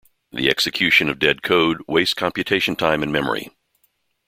The 0.31 0.49
execution 0.49 1.09
of 1.09 1.19
dead 1.19 1.43
code 1.43 1.83
wastes 1.87 2.15
computation 2.15 2.75
time 2.75 3.03
and 3.03 3.11
memory. 3.13 3.51